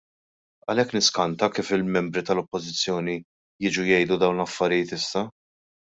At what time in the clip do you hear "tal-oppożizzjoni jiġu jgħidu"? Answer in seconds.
2.31-4.23